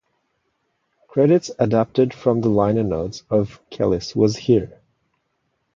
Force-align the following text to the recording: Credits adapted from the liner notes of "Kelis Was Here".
Credits 1.09 1.51
adapted 1.59 2.11
from 2.11 2.41
the 2.41 2.49
liner 2.49 2.81
notes 2.81 3.21
of 3.29 3.61
"Kelis 3.69 4.15
Was 4.15 4.35
Here". 4.35 4.81